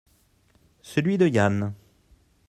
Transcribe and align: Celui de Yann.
Celui 0.81 1.19
de 1.19 1.27
Yann. 1.27 1.75